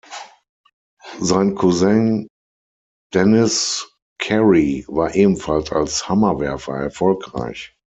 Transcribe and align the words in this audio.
Sein 1.19 1.53
Cousin 1.55 2.27
Denis 3.13 3.85
Carey 4.17 4.83
war 4.87 5.13
ebenfalls 5.13 5.71
als 5.71 6.09
Hammerwerfer 6.09 6.75
erfolgreich. 6.75 7.77